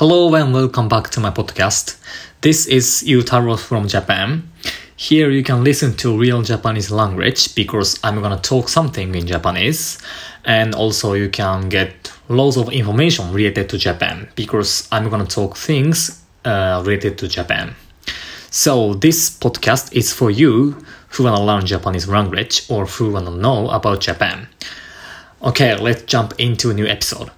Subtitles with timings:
[0.00, 1.98] Hello and welcome back to my podcast.
[2.40, 4.50] This is Yutaro from Japan.
[4.96, 9.98] Here you can listen to real Japanese language because I'm gonna talk something in Japanese.
[10.46, 15.58] And also you can get lots of information related to Japan because I'm gonna talk
[15.58, 17.74] things uh, related to Japan.
[18.50, 23.68] So this podcast is for you who wanna learn Japanese language or who wanna know
[23.68, 24.48] about Japan.
[25.42, 27.30] Okay, let's jump into a new episode.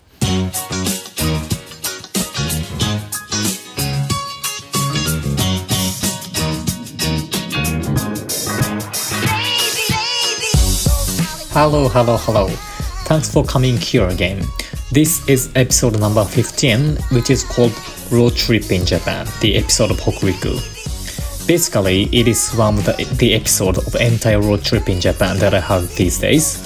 [11.54, 12.48] Hello, hello, hello.
[13.04, 14.42] Thanks for coming here again.
[14.90, 17.74] This is episode number 15, which is called
[18.10, 20.56] Road Trip in Japan, the episode of Hokuriku.
[21.46, 25.60] Basically, it is from the, the episode of entire road trip in Japan that I
[25.60, 26.56] have these days.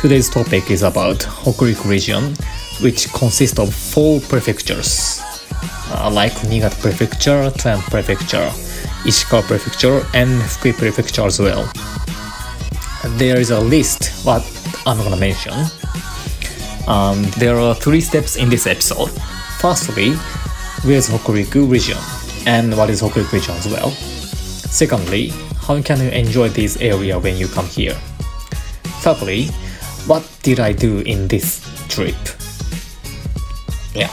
[0.00, 2.34] Today's topic is about Hokuriku region,
[2.82, 5.22] which consists of four prefectures,
[5.92, 8.50] uh, like Niigata Prefecture, Tran Prefecture,
[9.06, 11.70] Ishikawa Prefecture, and Fukui Prefecture as well
[13.18, 14.42] there is a list what
[14.86, 15.52] I'm gonna mention.
[16.86, 19.10] Um, there are three steps in this episode.
[19.58, 20.12] Firstly,
[20.84, 21.98] where's Hokuriku region
[22.46, 23.90] and what is Hokuriku region as well.
[23.90, 25.28] Secondly,
[25.60, 27.94] how can you enjoy this area when you come here?
[29.02, 29.46] Thirdly,
[30.06, 32.16] what did I do in this trip?
[33.94, 34.10] Yeah.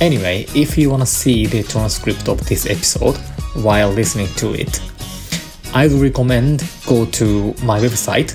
[0.00, 3.16] Anyway, if you wanna see the transcript of this episode
[3.62, 4.80] while listening to it,
[5.74, 8.34] I would recommend go to my website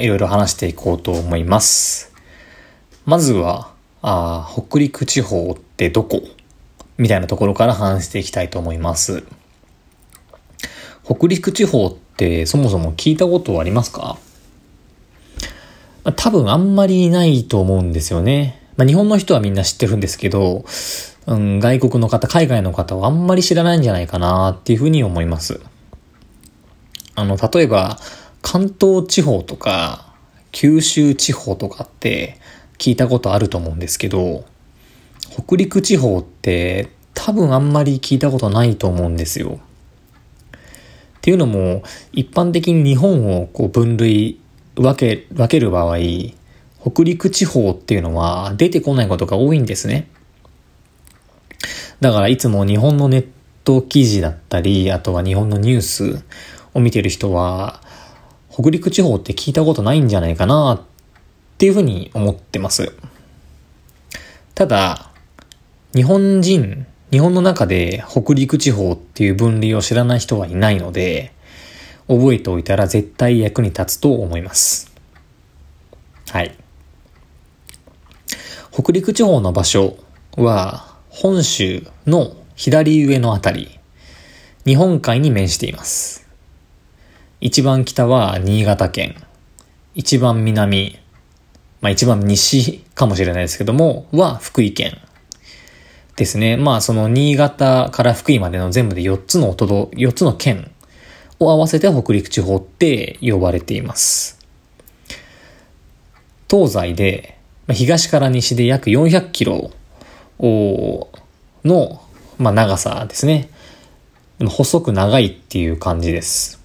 [0.00, 2.12] いろいろ話していこうと思います。
[3.06, 6.22] まずは、あ北陸地方ってどこ
[6.98, 9.24] みたいなところから話していきたいと思います。
[11.04, 14.18] 北陸地方ってそもそも聞いたことありますか？
[16.16, 18.62] 多分あんまりないと思うんですよね。
[18.76, 20.64] まあ、日本の人はみんな知ってるんですけど、
[21.26, 25.60] うん、外国の方、海外の方はあんまり知らないんじゃないかなっていうふうに思います。
[27.14, 27.98] あの、例えば、
[28.40, 30.14] 関東地方とか、
[30.52, 32.38] 九州地方とかって
[32.78, 34.44] 聞いたことあると思うんですけど、
[35.30, 39.60] 北陸地方って多分あんまり聞いたことないと思うんですよ。
[41.18, 44.40] っていうのも、一般的に日本をこう分類、
[44.76, 45.98] 分け、分ける場合、
[46.80, 50.08] 北陸地方っていうのは出てこないことが多いんですね。
[52.00, 53.26] だからいつも日本のネッ
[53.64, 56.22] ト記事だったり、あとは日本のニュース
[56.72, 57.82] を見てる人は、
[58.50, 60.80] 北陸地方って聞いたことないんじゃないかなっ
[61.58, 62.92] ていうふうに思ってます。
[64.54, 65.07] ただ、
[65.94, 71.32] 日本人、日本の中で北陸地方っていう分類を知らない人はいないので、
[72.08, 74.92] 覚えておいたら絶対役に立つと思います。
[76.28, 76.54] はい。
[78.70, 79.96] 北陸地方の場所
[80.36, 83.80] は本州の左上のあたり、
[84.66, 86.28] 日本海に面しています。
[87.40, 89.16] 一番北は新潟県、
[89.94, 90.98] 一番南、
[91.80, 95.00] まあ一番西かもしれないですけども、は福井県。
[96.18, 96.56] ですね。
[96.56, 100.72] まあその新潟から福井までの全部で4つの都道、4つの県
[101.38, 104.36] を合わせて北陸地方って呼ばれています。
[106.50, 107.38] 東西で、
[107.70, 109.70] 東から西で約400キロ
[111.64, 112.02] の、
[112.36, 113.48] まあ、長さですね。
[114.40, 116.60] 細く長いっていう感じです。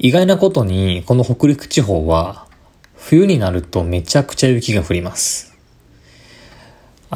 [0.00, 2.48] 意外なことに、この北陸地方は、
[2.96, 5.53] 冬になるとめちゃくちゃ雪が降ります。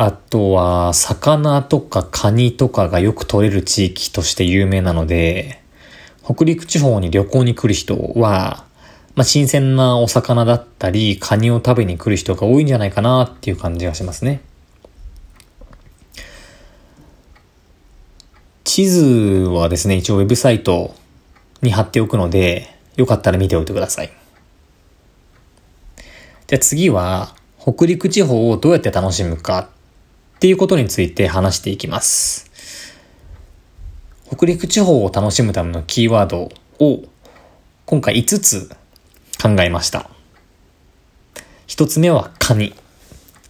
[0.00, 5.60] あとは、魚とかカニとかがよく取れる地域として有名なので、
[6.25, 8.64] 北陸地方に旅行に来る人は、
[9.16, 14.41] まあ、新鮮なお魚だったり、カニを食べに来る人が多いんじゃないかなっていう感じがしますね。
[18.62, 19.03] 地図
[19.51, 20.94] はですね、一応ウェブサイト
[21.60, 24.12] に貼っておくので、よかったら見ておいてください。
[26.47, 29.71] じゃあ次は、北陸地方をどうやって楽しむか
[30.39, 32.49] っていうことについて話していきます。
[34.31, 36.49] 北陸地方を楽しむためのキーワード
[36.79, 37.03] を
[37.87, 38.71] 今回5つ
[39.43, 40.09] 考えました。
[41.67, 42.73] 1つ目はカニ。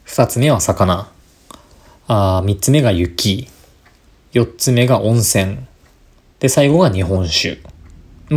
[0.06, 1.10] 2つ目は魚。
[2.06, 3.50] あ3つ目が雪。
[4.32, 5.58] 4つ目が温泉。
[6.40, 7.58] で、最後が日本酒。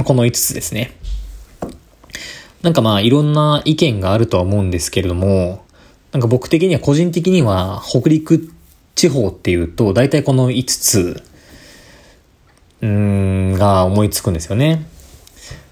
[0.03, 0.97] この5つですね。
[2.63, 5.63] なんかまあいろんな意見があるとは思うんですけれども、
[6.11, 8.53] なんか僕的には個人的には北陸
[8.95, 11.23] 地方っていうと大体この5つ、
[12.81, 14.85] うん、が思いつくんですよね。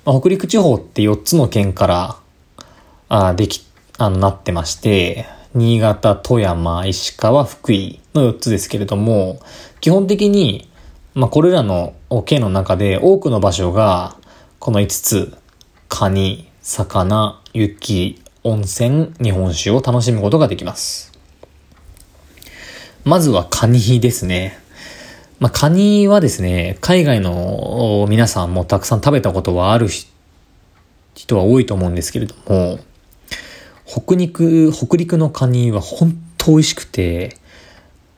[0.06, 2.16] まあ、北陸地方って4つの県から
[3.10, 3.66] あでき、
[3.98, 5.26] あの、なってまして、
[5.56, 9.40] 新潟、富山、石川、福井の4つですけれども、
[9.82, 10.70] 基本的に、
[11.16, 11.96] まあ、これらの
[12.26, 14.16] 県の中で多くの場所が、
[14.60, 15.38] この5つ、
[15.88, 21.12] カニ、魚、雪、温泉、日本酒を楽しむことができます。
[23.04, 24.58] まずはカニですね。
[25.40, 29.88] まあ、カニはですね、海外の皆さんもたくさん食べたことはある
[31.16, 32.80] 人は多いと思うんですけれども、
[33.86, 37.38] 北陸、北陸のカニは本当美味しくて、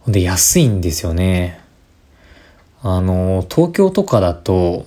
[0.08, 1.60] で、安いんですよね。
[2.84, 4.86] あの、東京とかだと、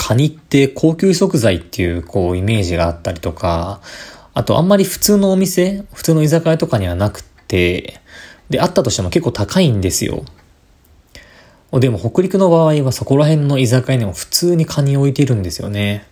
[0.00, 3.82] カニって高級食材っていうこうイメージがあったりとか、
[4.32, 8.00] あとあんまり普通のお店、普通の居酒屋とかにはなくて、
[8.48, 10.24] で、あったとしても結構高いんですよ。
[11.72, 16.06] でも北陸の場合はそこら辺の居酒屋にも普通にカニ置いてるんですよね。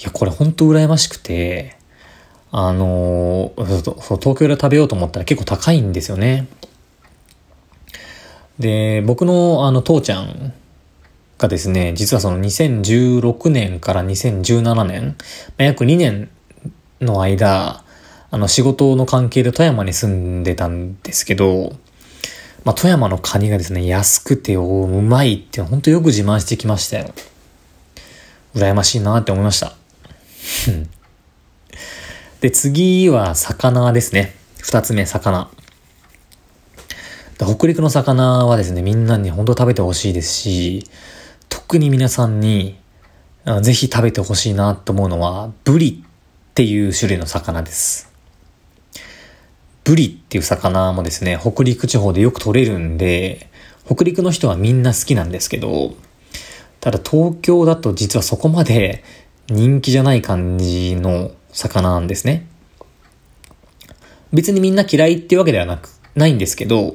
[0.00, 1.76] いや、これほんと羨ましくて、
[2.50, 6.48] あの東京で食べようと思ったら結構高いんですよね。
[8.58, 10.52] で、僕のあの父ちゃん
[11.38, 15.16] がですね、実はその2016年から2017年、
[15.58, 16.30] 約2年
[17.00, 17.84] の間、
[18.30, 21.76] あの仕事の関係で富山に住んでたんですけど、
[22.64, 24.62] まあ、富山のカニがですね、安くてう
[25.02, 27.14] まいって本当よく自慢してきましたよ。
[28.54, 29.74] 羨ましいなって思いました。
[32.40, 34.34] で、次は魚ですね。
[34.58, 35.48] 二つ目、魚。
[37.38, 40.86] 北陸の魚はですね、みんなに本当食べてほしいですし、
[41.68, 42.78] 特に皆さんに、
[43.60, 48.08] ぜひ食べてほしいなと思うのは、ブリっていう種類の魚です。
[49.82, 53.50] ブリっていう魚もですね、北陸地方でよく取れるんで、
[53.84, 55.96] 北陸の人はみんな好きなんですけど、
[56.78, 59.02] ただ東京だと実はそこまで
[59.48, 62.46] 人気じゃない感じの魚なんですね。
[64.32, 66.94] 別にみんな嫌いっていうわけではなく、ないんですけど、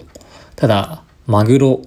[0.55, 1.81] ただ、マグロ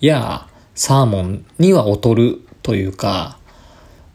[0.00, 0.48] や
[0.80, 3.36] サーモンには劣るというか、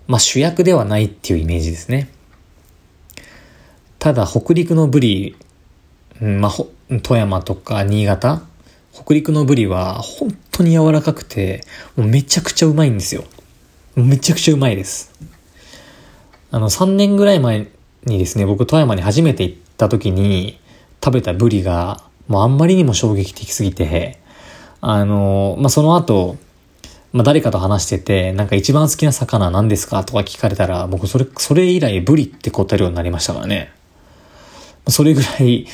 [0.08, 2.10] まあ主役ではないっていうイメージですね。
[4.00, 5.36] ただ北陸のブリ、
[6.20, 6.52] まあ、
[7.04, 8.42] 富山とか新潟、
[8.92, 11.64] 北陸のブリは本当に柔らかくて、
[11.96, 13.26] もうめちゃくちゃうまいんですよ。
[13.96, 15.14] めちゃくちゃうまいです。
[16.50, 17.68] あの、3年ぐらい前
[18.06, 20.60] にですね、僕富山に初めて行った時に
[21.04, 24.18] 食べたブリが、もうあんまりにも衝撃的すぎて、
[24.82, 26.38] あの、まあ、その後、
[27.16, 30.04] まあ、誰かと話してて、なんか一番好きな魚何ですか？
[30.04, 33.72] とか聞かれたら、僕それ、それ以来ブリって答えるようになりましたからね。
[34.90, 35.66] それぐらい、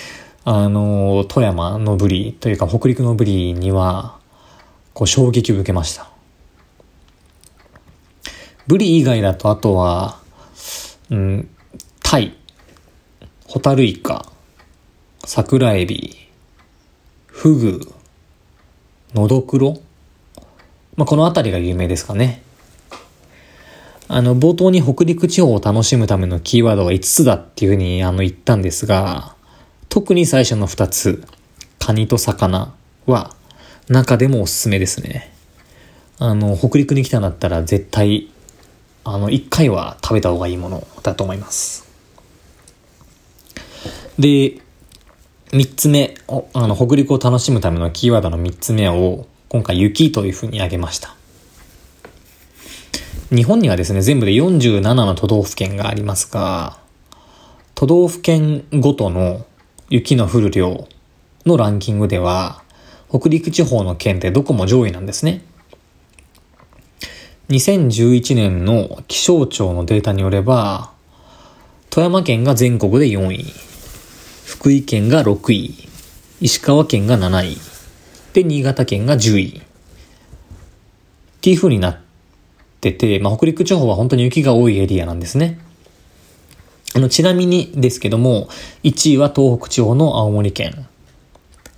[0.46, 4.20] あの、富山のブリというか北陸のブリには、
[4.94, 6.12] こう衝撃を受けました。
[8.68, 10.20] ブリ以外だとあとは、
[11.10, 11.50] うん、
[12.04, 12.36] タイ、
[13.48, 14.32] ホタルイカ、
[15.26, 16.16] 桜エビ、
[17.26, 17.94] フグ、
[19.16, 19.82] ノドクロ
[20.96, 22.42] まあ、この辺りが有名ですかね。
[24.08, 29.36] あの、冒頭に北陸地方を楽しむためのキーワードが5つだっていうふうにあの言ったんですが、
[29.88, 31.24] 特に最初の2つ、
[31.80, 32.74] カニと魚
[33.06, 33.34] は
[33.88, 35.34] 中でもおすすめですね。
[36.20, 38.30] あの、北陸に来たんだったら絶対、
[39.04, 41.88] あの、1回は食べた方がいいものだと思います。
[44.20, 44.60] で、
[45.52, 46.16] 3つ目、
[46.54, 51.14] あの、北陸を楽しむためのキーワードの3つ目を、今回雪というふうに挙げました。
[53.36, 56.78] 日本にはですね、全部で47の都道府県がありますが、
[57.76, 59.46] 都道府県ごとの
[59.90, 60.88] 雪の降る量
[61.46, 62.64] のランキングでは、
[63.10, 65.44] 北陸地方の県ってどこも上位なんですね。
[67.50, 70.92] 2011年の気象庁のデータによれば、
[71.90, 73.46] 富山県が全国で4位、
[74.46, 75.90] 福井県が6位、
[76.40, 77.71] 石川県が7位、
[78.34, 79.58] で、新潟県が10位。
[79.60, 79.62] っ
[81.42, 82.00] ていう風になっ
[82.82, 85.60] てて、まあ、北陸地方は本当に雪が多いエリアなんですね。
[86.94, 88.48] あの、ちなみにですけども、
[88.84, 90.88] 1位は東北地方の青森県。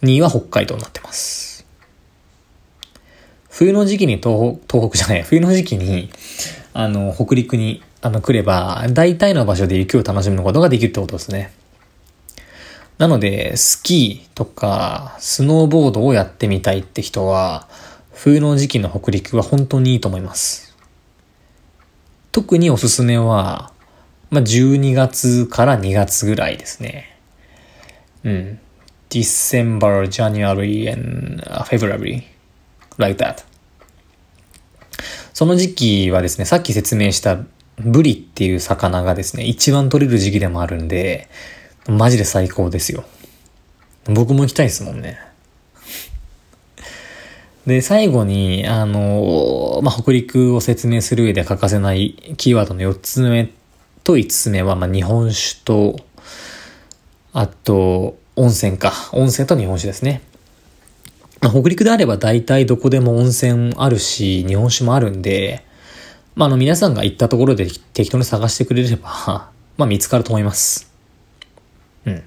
[0.01, 1.65] 2位は北海道になってます。
[3.49, 6.09] 冬の時期に東北東北じゃない、冬の時期に、
[6.73, 11.53] あの、北陸に、あの、来れば、大体の場所で雪を楽しむことができるってことですね。
[12.97, 17.67] なので、スキーとか、スノーボードをやってみたいって人は、
[18.13, 20.75] 冬の時期の北陸は本当にいいと思います。
[22.31, 23.71] 特におすすめは、
[24.29, 27.17] まあ、12月から2月ぐらいですね。
[28.23, 28.59] うん。
[29.09, 32.23] December, January and February.
[32.97, 33.43] Like that.
[35.33, 37.39] その時期はですね、さっき説明した
[37.77, 41.27] ブリっていう魚がですね、一番取れる時期でもあるんで、
[41.87, 43.03] マジで最高ですよ。
[44.05, 45.19] 僕も行きたいですもんね。
[47.65, 53.51] で、最後に、あの、まあ、北陸を説明する上で欠かせないキーワードの4つ目
[54.03, 55.95] と5つ目は、まあ、日本酒と、
[57.31, 58.91] あと、温泉か。
[59.13, 60.21] 温泉と日本酒ですね。
[61.39, 65.65] まあ、北陸であれば大体どこでも温泉あるし、日本酒もあるんで、
[66.35, 70.91] まあ、あの、皆さんが行ったところで適当に探してくれれば、まあ、見つかると思います。
[72.05, 72.23] うん。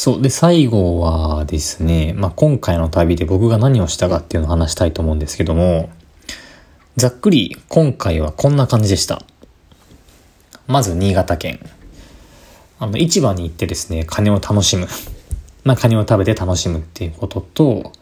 [0.00, 0.22] そう。
[0.22, 5.90] で、最後はですね、まあ、今回の旅で僕が何をしたかっていうのを話したいと思うんですけども、
[6.96, 9.22] ざっくり今回はこんな感じでした。
[10.66, 11.60] まず新潟県。
[12.78, 14.88] あの、市場に行ってですね、カニを楽しむ。
[15.64, 17.92] まあ、カニを食べて楽しむっていうことと、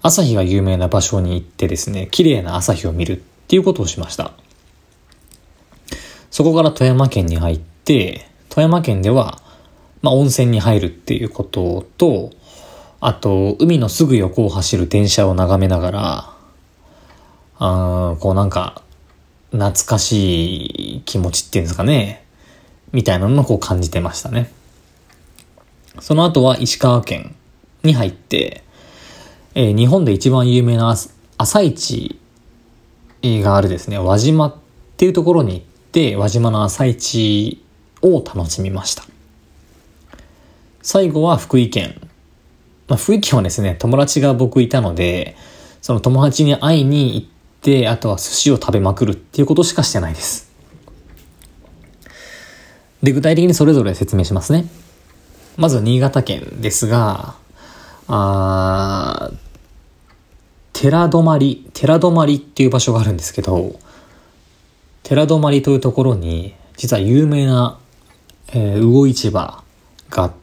[0.00, 4.32] 朝日が有名な場所に行ってですね、綺麗な朝日を見るっていうことをしました。
[6.30, 9.42] そこから富山県に入って、富山県では、
[10.02, 12.30] まあ、温泉に入るっていうことと、
[13.00, 16.34] あと、海のすぐ横を走る電車を眺めながら、
[17.60, 18.82] あこうなんか、
[19.50, 22.24] 懐かしい気持ちっていうんですかね。
[22.92, 24.50] みたいなのをこう感じてましたね。
[26.00, 27.34] その後は石川県
[27.82, 28.62] に入って、
[29.54, 30.94] えー、日本で一番有名な
[31.38, 32.20] 朝市
[33.22, 34.54] があるですね、輪島っ
[34.96, 37.62] ていうところに行って、輪島の朝市
[38.02, 39.04] を楽しみました。
[40.82, 42.00] 最後は福井県。
[42.86, 45.36] まあ、福井県はですね、友達が僕いたので、
[45.82, 47.26] その友達に会いに行っ
[47.60, 50.50] て、あとは寿司を食べまくるっていうことしかしてないです。
[53.02, 54.66] で、具体的にそれぞれ説明しますね。
[55.56, 57.34] まず新潟県ですが、
[58.06, 59.30] あ
[60.72, 63.78] 寺泊、寺泊っていう場所があるんですけど、
[65.02, 67.78] 寺泊というところに、実は有名な、
[68.52, 69.62] えー、魚市場
[70.10, 70.37] があって、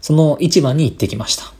[0.00, 1.52] その市場に行ってきました。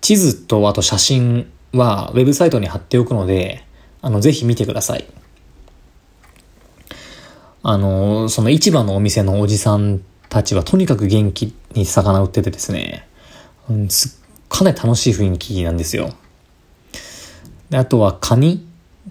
[0.00, 3.64] 地図とあと写真はウェブサイトに貼っておくので、
[4.00, 5.06] あの、ぜひ見てください。
[7.62, 13.06] あの、その市場のお店のおじさんたちはとにかく元気に魚売っててですね、
[13.70, 13.88] うん、
[14.48, 16.12] かなり楽しい雰囲気なんですよ。
[17.70, 18.66] であとはカニ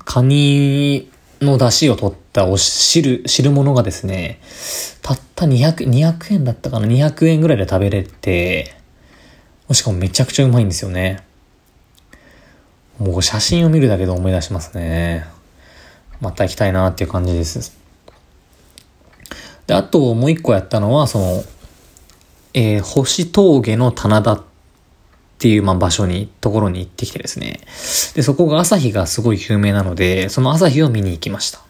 [0.05, 1.09] カニ
[1.41, 4.39] の出汁を取ったお汁、汁物がですね、
[5.01, 8.73] たった200、200円だったかな ?200 円ぐらいで食べれて、
[9.71, 11.23] しかもめちゃくちゃうまいんですよね。
[12.99, 15.25] もう写真を見るだけで思い出しますね。
[16.19, 17.75] また行きたいなっていう感じです。
[19.67, 21.43] で、あともう一個やったのは、その、
[22.53, 24.43] えー、星峠の棚田っ
[25.39, 27.61] ていう、まあ、場所に、ところに行ってきてですね。
[28.13, 31.61] で、そこが朝日がすごい有名なので、その朝日を見に行きました。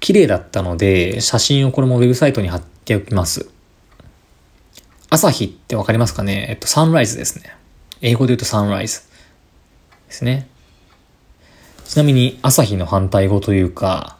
[0.00, 3.50] 綺麗だったので、写真をこれもウェブサイトに貼っておきます。
[5.10, 6.46] 朝日ってわかりますかね？
[6.50, 7.54] えっと、サンライズですね。
[8.00, 9.02] 英語で言うとサンライズ
[10.08, 10.48] ですね。
[11.84, 14.16] ちなみに朝日の反対語というか、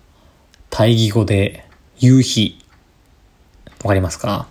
[0.68, 1.64] 対義語で
[1.98, 2.58] 夕日。
[3.82, 4.48] わかりますか？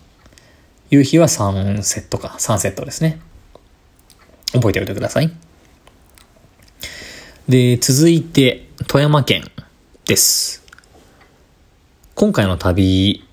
[0.90, 3.20] 夕日はサンセットか、サンセットですね。
[4.54, 5.32] 覚えておいてください。
[7.48, 9.44] で、続いて、富山県
[10.06, 10.66] です。
[12.20, 13.24] 今回の旅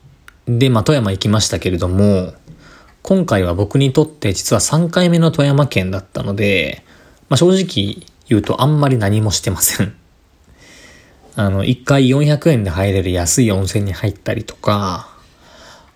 [0.47, 2.35] で、まあ、富山行きましたけれども、
[3.03, 6.85] 今回は僕にとって実は3回目の富山県だったので、
[7.29, 9.97] まあ、正直言うとあんまり何もしてません。
[11.35, 15.09] あの、1回400円で入れる安い温泉に入ったりとか、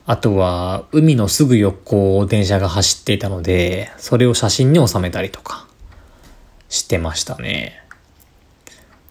[0.05, 5.69] あとは、海のすぐ横を電車が走っていたので、それを写真に収めたりとか、
[6.69, 7.85] してましたね。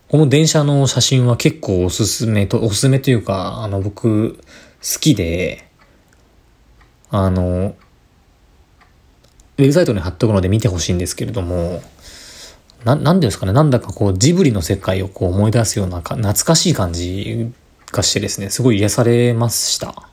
[0.10, 4.39] この電車の写真は結構おすすめと、おすすめというか、あの、僕、
[4.82, 5.70] 好きで、
[7.12, 7.75] あの、
[9.58, 11.84] ウェブサイトに貼っとくので見てほしいんですけれども、
[12.86, 17.51] な、なんですかね、なんだかこう、ジブリの世界をこう思い出すような懐かしい感じ
[17.92, 20.10] がしてですね、すごい癒されました。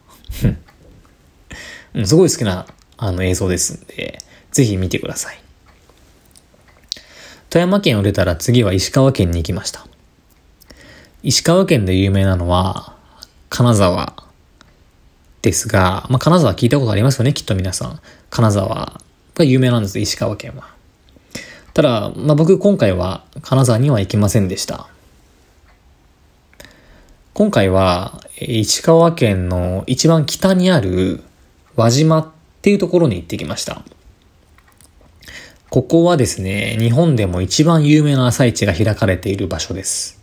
[2.05, 2.67] すごい好きな
[2.99, 4.19] あの映像ですんで、
[4.51, 5.46] ぜひ見てください。
[7.57, 9.87] 富山県を出たら次は石川県に行きました。
[11.23, 12.93] 石川県で有名なのは、
[13.49, 14.13] 金沢
[15.41, 17.99] ですが、まあ、金沢聞いたことありますよね、きっと皆さん。
[18.29, 19.01] 金沢
[19.35, 20.69] が有名なんです、石川県は。
[21.73, 24.89] ただ、まあ、僕今回は金沢には行きませんでした。
[27.33, 31.25] 今回は石川県の一番北にある
[31.75, 32.29] 輪島っ
[32.61, 33.81] ていうところに行ってきました。
[35.71, 40.21] ここはですね、日本でも一番有名な朝市が開かれている場所です。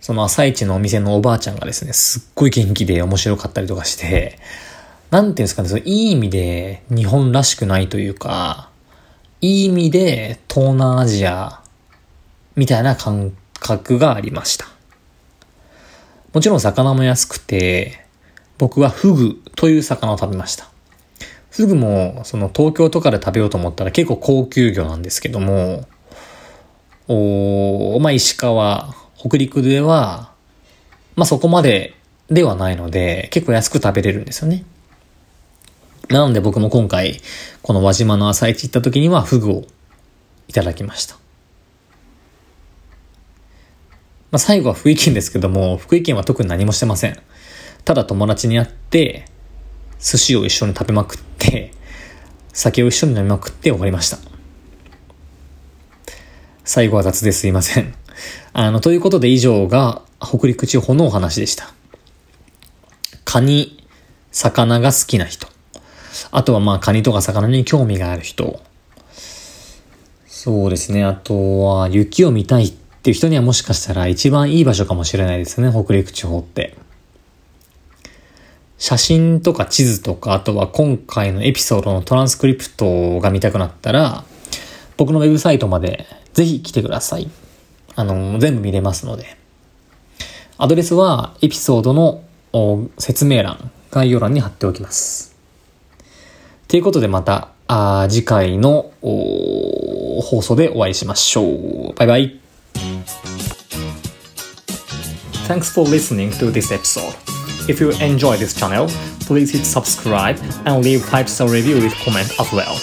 [0.00, 4.38] その朝市のお店のおばあちゃんがですね、すっごい元気で面白かったりとかして、
[5.10, 8.70] なんていうんですかね、そのいい意味で日本らしくないというか、
[9.40, 11.60] いい意味で東南アジア
[12.56, 14.66] みたいな感覚がありました。
[16.32, 18.04] もちろん魚も安くて、
[18.56, 20.70] 僕はフグという魚を食べました。
[21.60, 25.86] フグも、その東京とかで食べようと思ったら結構高級魚なんですけども、
[27.06, 30.32] おまあ、石川、北陸では、
[31.16, 31.94] まあそこまで
[32.30, 34.64] ではないので、結構安く食べれるんですよね。
[36.08, 37.20] なので僕も今回、
[37.62, 39.64] この輪島の朝市行った時にはフグを
[40.48, 41.16] いただきました。
[44.30, 47.20] まあ最後は福井県ですけども、福井県は特に何もしてません。
[47.84, 49.26] ただ友達に会って、
[50.00, 51.72] 寿司を一緒に食べまくって、
[52.52, 54.18] 酒を一緒に飲みまくって終わりました。
[56.64, 57.94] 最後は雑ですいません。
[58.52, 61.72] あの、ということで以上が北陸地方のお話でした。
[63.24, 63.84] カニ、
[64.32, 65.48] 魚が好きな人。
[66.32, 68.60] あとはまあカニとか魚に興味がある人。
[70.26, 71.04] そうですね。
[71.04, 75.70] あとは雪を見たいっていう人にはもしかしたら一番いい場所かもしれないですね。
[75.70, 76.76] 北陸地方って。
[78.80, 84.24] 写真とか地図とか、あとは今回のエピソードのトランスクリプトが見たくなったら、
[84.96, 87.30] 僕のウェブサイトまでぜひ来てください。
[87.94, 89.36] あの、全部見れますので。
[90.56, 92.22] アドレスはエピソードの
[92.98, 95.36] 説明欄、概要欄に貼っておきます。
[96.66, 101.94] ということでまた、あ次回の放送でお会いしましょう。
[101.96, 102.40] バイバイ。
[105.46, 107.39] Thanks for listening to this episode.
[107.68, 108.88] If you enjoy this channel,
[109.20, 112.78] please hit subscribe and leave 5-star review with comment as well.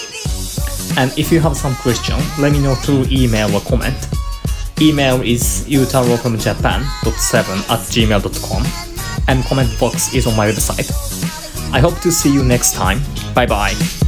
[0.96, 3.96] And if you have some question, let me know through email or comment.
[4.80, 8.64] Email is utarofromjapan.7 at gmail.com
[9.28, 10.90] and comment box is on my website.
[11.72, 13.00] I hope to see you next time.
[13.34, 14.07] Bye bye.